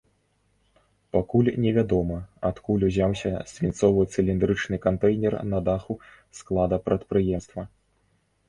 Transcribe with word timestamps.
Пакуль 1.15 1.51
невядома, 1.65 2.17
адкуль 2.49 2.85
узяўся 2.87 3.31
свінцовы 3.53 4.01
цыліндрычны 4.15 4.75
кантэйнер 4.87 5.33
на 5.53 5.59
даху 5.69 5.93
склада 6.39 6.77
прадпрыемства. 6.89 7.61